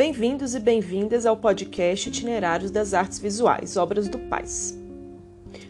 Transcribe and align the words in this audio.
Bem-vindos 0.00 0.54
e 0.54 0.60
bem-vindas 0.60 1.26
ao 1.26 1.36
podcast 1.36 2.08
Itinerários 2.08 2.70
das 2.70 2.94
Artes 2.94 3.18
Visuais, 3.18 3.76
Obras 3.76 4.08
do 4.08 4.18
Paz. 4.18 4.74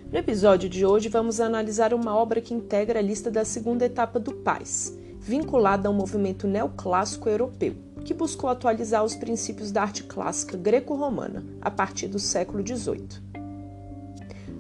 No 0.09 0.17
episódio 0.17 0.69
de 0.69 0.87
hoje, 0.87 1.09
vamos 1.09 1.41
analisar 1.41 1.93
uma 1.93 2.17
obra 2.17 2.40
que 2.40 2.54
integra 2.54 3.01
a 3.01 3.03
lista 3.03 3.29
da 3.29 3.45
segunda 3.45 3.87
etapa 3.87 4.21
do 4.21 4.33
Paz, 4.33 4.97
vinculada 5.19 5.88
ao 5.88 5.93
movimento 5.93 6.47
neoclássico 6.47 7.29
europeu, 7.29 7.74
que 8.04 8.15
buscou 8.15 8.49
atualizar 8.49 9.04
os 9.04 9.17
princípios 9.17 9.72
da 9.72 9.83
arte 9.83 10.04
clássica 10.04 10.56
greco-romana 10.56 11.44
a 11.60 11.69
partir 11.69 12.06
do 12.06 12.21
século 12.21 12.65
XVIII. 12.65 13.08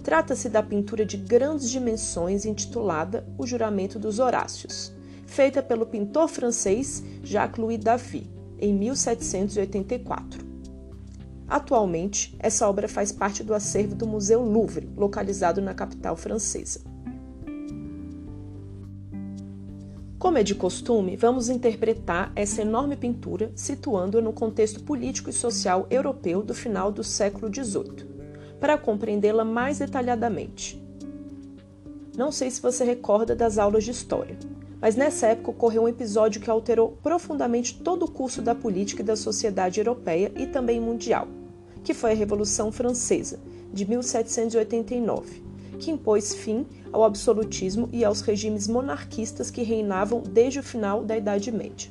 Trata-se 0.02 0.48
da 0.48 0.64
pintura 0.64 1.06
de 1.06 1.16
grandes 1.16 1.70
dimensões 1.70 2.44
intitulada 2.44 3.24
O 3.38 3.46
Juramento 3.46 4.00
dos 4.00 4.18
Horácios, 4.18 4.92
feita 5.26 5.62
pelo 5.62 5.86
pintor 5.86 6.26
francês 6.26 7.04
Jacques-Louis 7.22 7.78
David 7.78 8.39
em 8.60 8.74
1784. 8.74 10.44
Atualmente, 11.48 12.36
essa 12.38 12.68
obra 12.68 12.86
faz 12.86 13.10
parte 13.10 13.42
do 13.42 13.54
acervo 13.54 13.94
do 13.94 14.06
Museu 14.06 14.40
Louvre, 14.42 14.88
localizado 14.96 15.60
na 15.60 15.74
capital 15.74 16.16
francesa. 16.16 16.80
Como 20.16 20.36
é 20.36 20.42
de 20.42 20.54
costume, 20.54 21.16
vamos 21.16 21.48
interpretar 21.48 22.30
essa 22.36 22.60
enorme 22.60 22.94
pintura 22.94 23.50
situando-a 23.56 24.20
no 24.20 24.32
contexto 24.32 24.82
político 24.82 25.30
e 25.30 25.32
social 25.32 25.86
europeu 25.90 26.42
do 26.42 26.54
final 26.54 26.92
do 26.92 27.02
século 27.02 27.52
XVIII, 27.52 28.06
para 28.60 28.76
compreendê-la 28.76 29.44
mais 29.44 29.78
detalhadamente. 29.78 30.80
Não 32.16 32.30
sei 32.30 32.50
se 32.50 32.60
você 32.60 32.84
recorda 32.84 33.34
das 33.34 33.56
aulas 33.56 33.82
de 33.82 33.92
história, 33.92 34.38
mas 34.80 34.96
nessa 34.96 35.26
época 35.26 35.50
ocorreu 35.50 35.82
um 35.82 35.88
episódio 35.88 36.40
que 36.40 36.50
alterou 36.50 36.98
profundamente 37.02 37.78
todo 37.78 38.04
o 38.04 38.10
curso 38.10 38.40
da 38.40 38.54
política 38.54 39.02
e 39.02 39.04
da 39.04 39.16
sociedade 39.16 39.78
europeia 39.78 40.32
e 40.36 40.46
também 40.46 40.80
mundial, 40.80 41.28
que 41.84 41.92
foi 41.92 42.12
a 42.12 42.14
Revolução 42.14 42.72
Francesa, 42.72 43.38
de 43.72 43.86
1789, 43.86 45.42
que 45.78 45.90
impôs 45.90 46.34
fim 46.34 46.66
ao 46.92 47.04
absolutismo 47.04 47.88
e 47.92 48.04
aos 48.04 48.20
regimes 48.20 48.66
monarquistas 48.66 49.50
que 49.50 49.62
reinavam 49.62 50.22
desde 50.22 50.58
o 50.58 50.62
final 50.62 51.04
da 51.04 51.16
Idade 51.16 51.52
Média. 51.52 51.90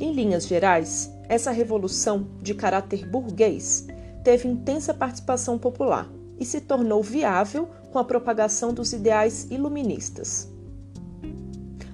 Em 0.00 0.12
linhas 0.12 0.46
gerais, 0.46 1.12
essa 1.28 1.50
revolução, 1.50 2.26
de 2.40 2.54
caráter 2.54 3.06
burguês, 3.06 3.86
teve 4.24 4.48
intensa 4.48 4.92
participação 4.92 5.58
popular 5.58 6.10
e 6.38 6.44
se 6.44 6.60
tornou 6.60 7.02
viável 7.02 7.68
com 7.92 7.98
a 7.98 8.04
propagação 8.04 8.72
dos 8.72 8.92
ideais 8.92 9.46
iluministas. 9.50 10.48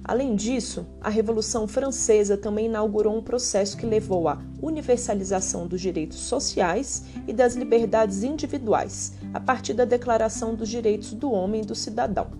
Além 0.09 0.35
disso, 0.35 0.87
a 1.01 1.09
Revolução 1.09 1.67
Francesa 1.67 2.35
também 2.35 2.65
inaugurou 2.65 3.15
um 3.15 3.21
processo 3.21 3.77
que 3.77 3.85
levou 3.85 4.27
à 4.27 4.41
universalização 4.59 5.67
dos 5.67 5.79
direitos 5.79 6.17
sociais 6.17 7.03
e 7.27 7.33
das 7.33 7.53
liberdades 7.53 8.23
individuais, 8.23 9.13
a 9.31 9.39
partir 9.39 9.75
da 9.75 9.85
Declaração 9.85 10.55
dos 10.55 10.67
Direitos 10.67 11.13
do 11.13 11.31
Homem 11.31 11.61
e 11.61 11.65
do 11.65 11.75
Cidadão, 11.75 12.31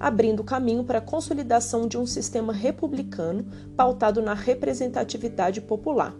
abrindo 0.00 0.42
caminho 0.42 0.82
para 0.82 0.98
a 0.98 1.02
consolidação 1.02 1.86
de 1.86 1.98
um 1.98 2.06
sistema 2.06 2.54
republicano 2.54 3.44
pautado 3.76 4.22
na 4.22 4.32
representatividade 4.32 5.60
popular, 5.60 6.14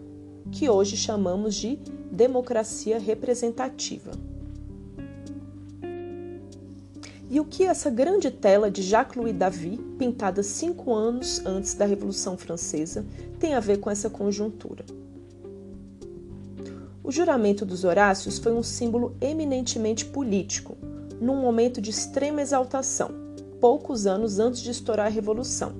que 0.51 0.69
hoje 0.69 0.95
chamamos 0.95 1.55
de 1.55 1.79
democracia 2.11 2.99
representativa. 2.99 4.34
E 7.27 7.39
o 7.39 7.45
que 7.45 7.63
essa 7.63 7.89
grande 7.89 8.29
tela 8.29 8.69
de 8.69 8.83
Jacques-Louis 8.83 9.35
David, 9.35 9.81
pintada 9.97 10.43
cinco 10.43 10.93
anos 10.93 11.43
antes 11.43 11.73
da 11.73 11.85
Revolução 11.85 12.37
Francesa, 12.37 13.03
tem 13.39 13.55
a 13.55 13.59
ver 13.59 13.77
com 13.79 13.89
essa 13.89 14.09
conjuntura? 14.09 14.85
O 17.03 17.11
juramento 17.11 17.65
dos 17.65 17.83
Horácios 17.83 18.37
foi 18.37 18.53
um 18.53 18.61
símbolo 18.61 19.15
eminentemente 19.19 20.05
político, 20.05 20.77
num 21.19 21.41
momento 21.41 21.81
de 21.81 21.89
extrema 21.89 22.41
exaltação, 22.41 23.11
poucos 23.59 24.05
anos 24.05 24.37
antes 24.37 24.61
de 24.61 24.69
estourar 24.69 25.07
a 25.07 25.09
Revolução, 25.09 25.73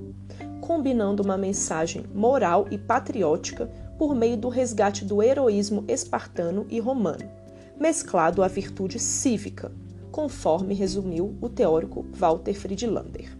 combinando 0.62 1.22
uma 1.22 1.38
mensagem 1.38 2.06
moral 2.14 2.68
e 2.72 2.78
patriótica 2.78 3.70
por 4.00 4.16
meio 4.16 4.36
do 4.36 4.50
resgate 4.50 5.06
do 5.06 5.22
heroísmo 5.22 5.86
espartano 5.88 6.66
e 6.70 6.80
romano, 6.80 7.30
mesclado 7.80 8.42
à 8.42 8.48
virtude 8.48 9.00
cívica, 9.00 9.72
conforme 10.16 10.74
resumiu 10.74 11.38
o 11.42 11.50
teórico 11.50 12.06
Walter 12.14 12.54
Friedlander. 12.54 13.38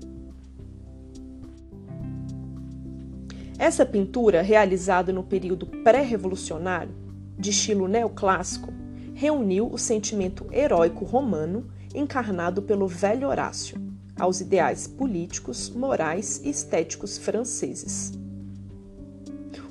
Essa 3.58 3.86
pintura, 3.86 4.42
realizada 4.42 5.14
no 5.14 5.24
período 5.24 5.68
pré-revolucionário, 5.68 6.94
de 7.40 7.52
estilo 7.52 7.88
neoclássico, 7.88 8.74
reuniu 9.14 9.72
o 9.72 9.78
sentimento 9.78 10.48
heróico 10.52 11.06
romano 11.06 11.66
encarnado 11.94 12.62
pelo 12.62 12.90
velho 12.90 13.30
Horácio 13.30 13.82
aos 14.20 14.42
ideais 14.42 14.86
políticos, 14.86 15.70
morais 15.70 16.42
e 16.44 16.50
estéticos 16.50 17.18
franceses. 17.18 18.12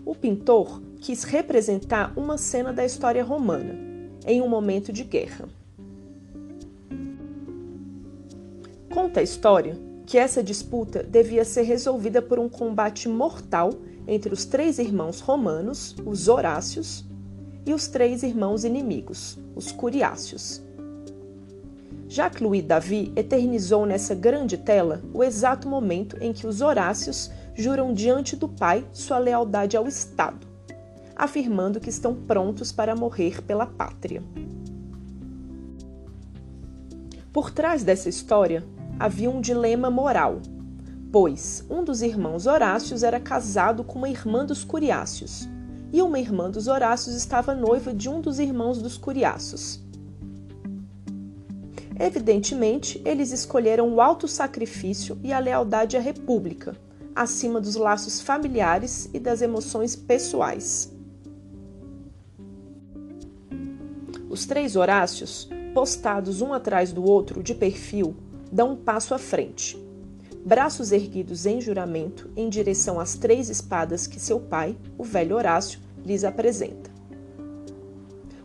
O 0.07 0.15
pintor 0.15 0.81
quis 1.03 1.23
representar 1.23 2.15
uma 2.17 2.39
cena 2.39 2.73
da 2.73 2.83
história 2.83 3.23
romana 3.23 3.79
em 4.27 4.41
um 4.41 4.49
momento 4.49 4.91
de 4.91 5.05
guerra. 5.05 5.47
Conta 8.95 9.19
a 9.19 9.23
história 9.25 9.77
que 10.07 10.17
essa 10.17 10.41
disputa 10.41 11.03
devia 11.03 11.45
ser 11.45 11.63
resolvida 11.63 12.23
por 12.23 12.39
um 12.39 12.49
combate 12.49 13.09
mortal 13.09 13.71
entre 14.07 14.33
os 14.33 14.45
três 14.45 14.79
irmãos 14.79 15.19
romanos, 15.19 15.97
os 16.07 16.29
Horácios, 16.29 17.05
e 17.67 17.75
os 17.75 17.89
três 17.89 18.23
irmãos 18.23 18.63
inimigos, 18.63 19.37
os 19.57 19.73
Curiácios. 19.73 20.63
Jacques-Louis 22.09 22.63
David 22.63 23.11
eternizou 23.17 23.85
nessa 23.85 24.15
grande 24.15 24.57
tela 24.57 25.03
o 25.13 25.25
exato 25.25 25.69
momento 25.69 26.17
em 26.21 26.33
que 26.33 26.47
os 26.47 26.61
Horácios 26.61 27.33
juram 27.53 27.93
diante 27.93 28.37
do 28.37 28.49
pai 28.49 28.87
sua 28.93 29.19
lealdade 29.19 29.77
ao 29.77 29.89
Estado, 29.89 30.47
afirmando 31.17 31.81
que 31.81 31.91
estão 31.91 32.15
prontos 32.15 32.71
para 32.71 32.95
morrer 32.95 33.43
pela 33.43 33.67
pátria. 33.67 34.23
Por 37.33 37.51
trás 37.51 37.83
dessa 37.83 38.09
história 38.09 38.63
havia 38.99 39.31
um 39.31 39.41
dilema 39.41 39.91
moral, 39.91 40.41
pois 41.11 41.65
um 41.69 41.85
dos 41.85 42.03
irmãos 42.03 42.47
Horácios 42.47 43.03
era 43.03 43.21
casado 43.21 43.85
com 43.85 43.99
uma 43.99 44.09
irmã 44.09 44.45
dos 44.45 44.65
Curiácios, 44.65 45.49
e 45.93 46.03
uma 46.03 46.19
irmã 46.19 46.51
dos 46.51 46.67
Horácios 46.67 47.15
estava 47.15 47.55
noiva 47.55 47.95
de 47.95 48.09
um 48.09 48.21
dos 48.21 48.39
irmãos 48.39 48.83
dos 48.83 48.97
Curiácios. 48.97 49.81
Evidentemente, 51.99 53.01
eles 53.05 53.31
escolheram 53.31 53.95
o 53.95 54.01
alto 54.01 54.27
sacrifício 54.27 55.17
e 55.23 55.33
a 55.33 55.39
lealdade 55.39 55.97
à 55.97 56.01
República, 56.01 56.77
acima 57.15 57.61
dos 57.61 57.77
laços 57.77 58.21
familiares 58.21 59.09
e 59.15 59.21
das 59.21 59.41
emoções 59.41 59.95
pessoais. 59.95 60.93
Os 64.29 64.47
três 64.47 64.75
Horácios, 64.75 65.49
postados 65.73 66.41
um 66.41 66.53
atrás 66.53 66.93
do 66.93 67.05
outro 67.05 67.41
de 67.41 67.55
perfil, 67.55 68.17
dão 68.55 68.75
um 68.75 68.77
passo 68.77 69.13
à 69.15 69.19
frente. 69.19 69.77
Braços 70.47 70.93
erguidos 70.93 71.45
em 71.45 71.61
juramento 71.61 72.31
em 72.37 72.49
direção 72.49 73.01
às 73.01 73.17
três 73.17 73.51
espadas 73.51 74.07
que 74.07 74.21
seu 74.21 74.39
pai, 74.39 74.77
o 74.97 75.03
velho 75.03 75.35
Horácio, 75.35 75.81
lhes 76.07 76.23
apresenta. 76.23 76.89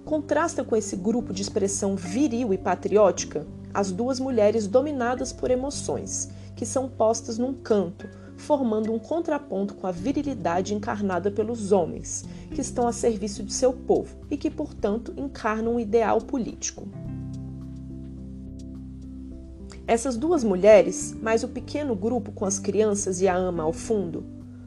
Contrasta 0.04 0.64
com 0.64 0.76
esse 0.76 0.96
grupo 0.96 1.32
de 1.32 1.44
expressão 1.44 1.96
viril 1.96 2.52
e 2.52 2.58
patriótica 2.58 3.46
as 3.72 3.92
duas 3.92 4.20
mulheres 4.20 4.66
dominadas 4.66 5.32
por 5.32 5.52
emoções, 5.52 6.30
que 6.56 6.66
são 6.66 6.90
postas 6.90 7.38
num 7.38 7.54
canto, 7.54 8.10
formando 8.36 8.92
um 8.92 8.98
contraponto 8.98 9.76
com 9.76 9.86
a 9.86 9.92
virilidade 9.92 10.74
encarnada 10.74 11.30
pelos 11.30 11.72
homens, 11.72 12.26
que 12.50 12.62
estão 12.62 12.88
a 12.88 12.92
serviço 12.92 13.44
de 13.44 13.54
seu 13.54 13.72
povo 13.72 14.18
e 14.32 14.38
que, 14.38 14.50
portanto, 14.50 15.14
encarnam 15.16 15.76
um 15.76 15.80
ideal 15.80 16.20
político. 16.20 16.88
Essas 19.90 20.16
duas 20.16 20.44
mulheres, 20.44 21.18
mais 21.20 21.44
o 21.44 21.48
pequeno 21.48 21.96
grupo 21.96 22.32
com 22.32 22.46
as 22.46 22.60
crianças 22.60 23.22
e 23.22 23.28
a 23.28 23.36
ama 23.36 23.64
ao 23.64 23.74
fundo, 23.74 24.24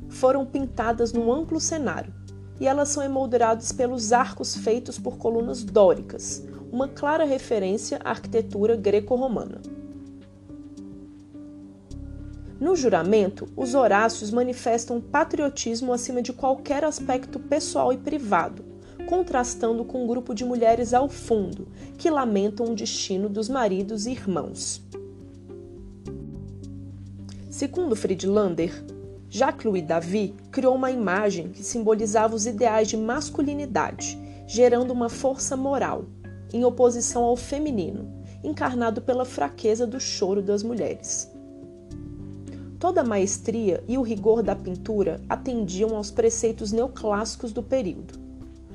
foram 0.08 0.44
pintadas 0.44 1.12
num 1.12 1.32
amplo 1.32 1.60
cenário, 1.60 2.12
e 2.58 2.66
elas 2.66 2.88
são 2.88 3.04
emolduradas 3.04 3.70
pelos 3.70 4.12
arcos 4.12 4.56
feitos 4.56 4.98
por 4.98 5.19
colunas 5.19 5.62
dóricas, 5.62 6.44
uma 6.72 6.88
clara 6.88 7.24
referência 7.24 8.00
à 8.04 8.10
arquitetura 8.10 8.74
greco-romana. 8.74 9.62
No 12.58 12.74
juramento, 12.74 13.46
os 13.56 13.76
Horácios 13.76 14.32
manifestam 14.32 15.00
patriotismo 15.00 15.92
acima 15.92 16.20
de 16.20 16.32
qualquer 16.32 16.84
aspecto 16.84 17.38
pessoal 17.38 17.92
e 17.92 17.96
privado, 17.96 18.64
contrastando 19.06 19.84
com 19.84 20.02
um 20.02 20.06
grupo 20.08 20.34
de 20.34 20.44
mulheres 20.44 20.92
ao 20.92 21.08
fundo, 21.08 21.69
que 21.96 22.10
lamentam 22.10 22.66
o 22.66 22.74
destino 22.74 23.28
dos 23.28 23.48
maridos 23.48 24.06
e 24.06 24.10
irmãos. 24.10 24.82
Segundo 27.62 27.94
Friedlander, 27.94 28.84
Jacques-Louis 29.30 29.86
David 29.86 30.34
criou 30.50 30.74
uma 30.74 30.90
imagem 30.90 31.50
que 31.50 31.62
simbolizava 31.62 32.34
os 32.34 32.44
ideais 32.44 32.88
de 32.88 32.96
masculinidade, 32.96 34.18
gerando 34.48 34.90
uma 34.90 35.08
força 35.08 35.56
moral, 35.56 36.06
em 36.52 36.64
oposição 36.64 37.22
ao 37.22 37.36
feminino, 37.36 38.12
encarnado 38.42 39.00
pela 39.00 39.24
fraqueza 39.24 39.86
do 39.86 40.00
choro 40.00 40.42
das 40.42 40.64
mulheres. 40.64 41.30
Toda 42.80 43.02
a 43.02 43.04
maestria 43.04 43.84
e 43.86 43.96
o 43.96 44.02
rigor 44.02 44.42
da 44.42 44.56
pintura 44.56 45.20
atendiam 45.28 45.94
aos 45.94 46.10
preceitos 46.10 46.72
neoclássicos 46.72 47.52
do 47.52 47.62
período, 47.62 48.18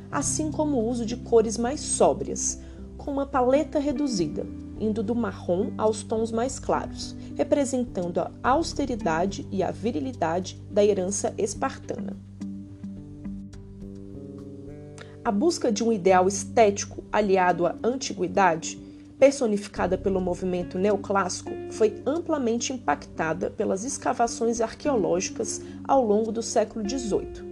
assim 0.10 0.50
como 0.50 0.78
o 0.78 0.88
uso 0.88 1.06
de 1.06 1.18
cores 1.18 1.58
mais 1.58 1.82
sóbrias, 1.82 2.62
com 3.08 3.14
uma 3.14 3.26
paleta 3.26 3.80
reduzida, 3.80 4.46
indo 4.78 5.02
do 5.02 5.16
marrom 5.16 5.72
aos 5.78 6.04
tons 6.04 6.30
mais 6.30 6.60
claros, 6.60 7.16
representando 7.38 8.20
a 8.20 8.32
austeridade 8.44 9.48
e 9.50 9.64
a 9.64 9.72
virilidade 9.72 10.62
da 10.70 10.84
herança 10.84 11.34
espartana. 11.38 12.18
A 15.24 15.32
busca 15.32 15.72
de 15.72 15.86
um 15.86 15.94
ideal 15.94 16.28
estético 16.28 17.02
aliado 17.10 17.66
à 17.66 17.78
antiguidade 17.82 18.78
personificada 19.18 19.98
pelo 19.98 20.22
movimento 20.22 20.78
neoclássico, 20.78 21.50
foi 21.72 22.02
amplamente 22.06 22.72
impactada 22.72 23.50
pelas 23.50 23.84
escavações 23.84 24.62
arqueológicas 24.62 25.62
ao 25.84 26.06
longo 26.06 26.32
do 26.32 26.44
século 26.44 26.88
XVIII, 26.88 27.47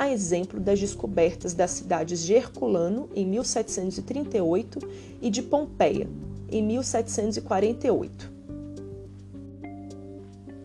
a 0.00 0.10
exemplo 0.10 0.58
das 0.58 0.80
descobertas 0.80 1.52
das 1.52 1.72
cidades 1.72 2.24
de 2.24 2.32
Herculano, 2.32 3.10
em 3.14 3.26
1738, 3.26 4.78
e 5.20 5.28
de 5.28 5.42
Pompeia, 5.42 6.08
em 6.50 6.62
1748. 6.62 8.32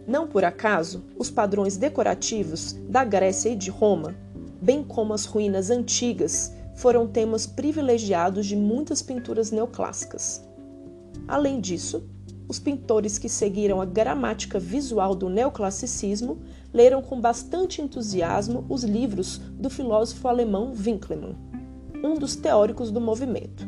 Não 0.07 0.25
por 0.25 0.45
acaso, 0.45 1.03
os 1.19 1.29
padrões 1.29 1.75
decorativos 1.75 2.77
da 2.87 3.03
Grécia 3.03 3.49
e 3.49 3.57
de 3.57 3.69
Roma, 3.69 4.15
bem 4.61 4.81
como 4.81 5.13
as 5.13 5.25
ruínas 5.25 5.69
antigas, 5.69 6.53
foram 6.73 7.05
temas 7.05 7.45
privilegiados 7.45 8.45
de 8.45 8.55
muitas 8.55 9.01
pinturas 9.01 9.51
neoclássicas. 9.51 10.41
Além 11.27 11.59
disso, 11.59 12.07
os 12.47 12.57
pintores 12.57 13.17
que 13.17 13.27
seguiram 13.27 13.81
a 13.81 13.85
gramática 13.85 14.59
visual 14.59 15.13
do 15.13 15.27
neoclassicismo 15.27 16.37
leram 16.75 17.01
com 17.01 17.21
bastante 17.21 17.81
entusiasmo 17.81 18.65
os 18.67 18.83
livros 18.83 19.37
do 19.53 19.69
filósofo 19.69 20.27
alemão 20.27 20.73
Winckelmann, 20.75 21.37
um 22.03 22.15
dos 22.15 22.35
teóricos 22.35 22.91
do 22.91 22.99
movimento, 22.99 23.65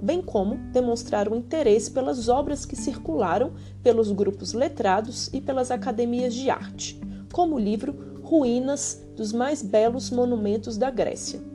bem 0.00 0.22
como 0.22 0.56
demonstraram 0.72 1.34
interesse 1.34 1.90
pelas 1.90 2.28
obras 2.28 2.64
que 2.64 2.76
circularam 2.76 3.52
pelos 3.82 4.12
grupos 4.12 4.52
letrados 4.52 5.28
e 5.32 5.40
pelas 5.40 5.72
academias 5.72 6.32
de 6.32 6.48
arte, 6.48 7.00
como 7.32 7.56
o 7.56 7.60
livro 7.60 8.14
Ruínas 8.22 9.04
dos 9.16 9.32
mais 9.32 9.60
belos 9.60 10.10
monumentos 10.10 10.78
da 10.78 10.90
Grécia 10.90 11.52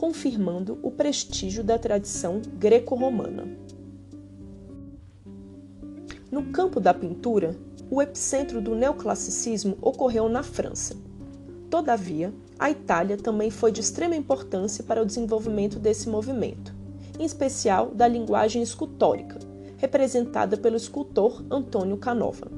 confirmando 0.00 0.78
o 0.82 0.90
prestígio 0.90 1.62
da 1.62 1.78
tradição 1.78 2.40
greco-romana. 2.58 3.46
No 6.32 6.44
campo 6.44 6.80
da 6.80 6.94
pintura, 6.94 7.54
o 7.90 8.00
epicentro 8.00 8.60
do 8.60 8.76
neoclassicismo 8.76 9.76
ocorreu 9.82 10.28
na 10.28 10.44
França. 10.44 10.96
Todavia, 11.68 12.32
a 12.56 12.70
Itália 12.70 13.16
também 13.16 13.50
foi 13.50 13.72
de 13.72 13.80
extrema 13.80 14.14
importância 14.14 14.84
para 14.84 15.02
o 15.02 15.06
desenvolvimento 15.06 15.78
desse 15.78 16.08
movimento, 16.08 16.72
em 17.18 17.24
especial 17.24 17.90
da 17.90 18.06
linguagem 18.06 18.62
escultórica, 18.62 19.38
representada 19.76 20.56
pelo 20.56 20.76
escultor 20.76 21.44
Antônio 21.50 21.96
Canova. 21.96 22.48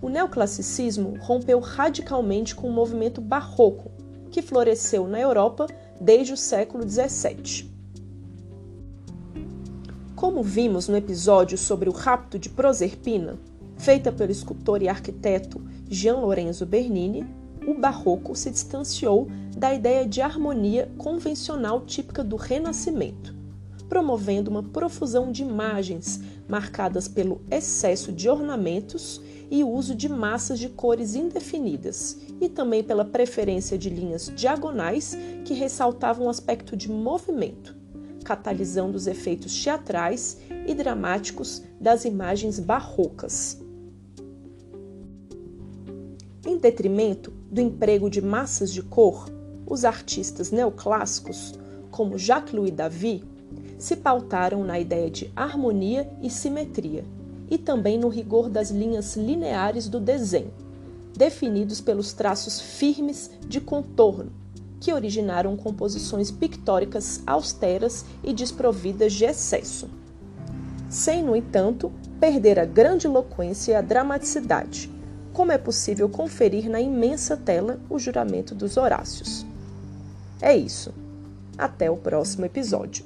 O 0.00 0.08
neoclassicismo 0.08 1.16
rompeu 1.20 1.58
radicalmente 1.58 2.54
com 2.54 2.68
o 2.68 2.72
movimento 2.72 3.20
barroco 3.20 3.90
que 4.30 4.42
floresceu 4.42 5.06
na 5.06 5.20
Europa 5.20 5.66
desde 6.00 6.32
o 6.32 6.36
século 6.36 6.88
XVII. 6.88 7.71
Como 10.22 10.40
vimos 10.40 10.86
no 10.86 10.96
episódio 10.96 11.58
sobre 11.58 11.88
o 11.88 11.92
rapto 11.92 12.38
de 12.38 12.48
Proserpina, 12.48 13.40
feita 13.76 14.12
pelo 14.12 14.30
escultor 14.30 14.80
e 14.80 14.88
arquiteto 14.88 15.60
Gian 15.90 16.18
Lorenzo 16.18 16.64
Bernini, 16.64 17.26
o 17.66 17.74
barroco 17.74 18.36
se 18.36 18.48
distanciou 18.48 19.26
da 19.56 19.74
ideia 19.74 20.06
de 20.06 20.20
harmonia 20.20 20.88
convencional 20.96 21.80
típica 21.80 22.22
do 22.22 22.36
Renascimento, 22.36 23.34
promovendo 23.88 24.48
uma 24.48 24.62
profusão 24.62 25.32
de 25.32 25.42
imagens 25.42 26.20
marcadas 26.48 27.08
pelo 27.08 27.40
excesso 27.50 28.12
de 28.12 28.28
ornamentos 28.28 29.20
e 29.50 29.64
uso 29.64 29.92
de 29.92 30.08
massas 30.08 30.60
de 30.60 30.68
cores 30.68 31.16
indefinidas, 31.16 32.16
e 32.40 32.48
também 32.48 32.84
pela 32.84 33.04
preferência 33.04 33.76
de 33.76 33.90
linhas 33.90 34.32
diagonais 34.36 35.18
que 35.44 35.52
ressaltavam 35.52 36.28
o 36.28 36.30
aspecto 36.30 36.76
de 36.76 36.88
movimento, 36.88 37.81
catalisando 38.22 38.96
os 38.96 39.06
efeitos 39.06 39.52
teatrais 39.62 40.38
e 40.66 40.74
dramáticos 40.74 41.62
das 41.80 42.04
imagens 42.04 42.58
barrocas. 42.58 43.60
Em 46.46 46.56
detrimento 46.58 47.32
do 47.50 47.60
emprego 47.60 48.10
de 48.10 48.20
massas 48.20 48.72
de 48.72 48.82
cor, 48.82 49.28
os 49.66 49.84
artistas 49.84 50.50
neoclássicos, 50.50 51.54
como 51.90 52.18
Jacques-Louis 52.18 52.72
David, 52.72 53.24
se 53.78 53.96
pautaram 53.96 54.64
na 54.64 54.78
ideia 54.78 55.10
de 55.10 55.30
harmonia 55.34 56.10
e 56.22 56.30
simetria, 56.30 57.04
e 57.50 57.58
também 57.58 57.98
no 57.98 58.08
rigor 58.08 58.48
das 58.48 58.70
linhas 58.70 59.16
lineares 59.16 59.88
do 59.88 60.00
desenho, 60.00 60.52
definidos 61.16 61.80
pelos 61.80 62.12
traços 62.12 62.60
firmes 62.60 63.30
de 63.46 63.60
contorno, 63.60 64.32
que 64.82 64.92
originaram 64.92 65.56
composições 65.56 66.32
pictóricas 66.32 67.22
austeras 67.24 68.04
e 68.24 68.34
desprovidas 68.34 69.12
de 69.12 69.24
excesso. 69.24 69.88
Sem, 70.90 71.22
no 71.22 71.36
entanto, 71.36 71.92
perder 72.18 72.58
a 72.58 72.64
grande 72.64 73.06
eloquência 73.06 73.70
e 73.70 73.74
a 73.76 73.80
dramaticidade, 73.80 74.90
como 75.32 75.52
é 75.52 75.56
possível 75.56 76.08
conferir 76.08 76.68
na 76.68 76.80
imensa 76.80 77.36
tela 77.36 77.78
o 77.88 77.96
juramento 77.96 78.56
dos 78.56 78.76
Horácios. 78.76 79.46
É 80.40 80.56
isso. 80.56 80.92
Até 81.56 81.88
o 81.88 81.96
próximo 81.96 82.44
episódio. 82.44 83.04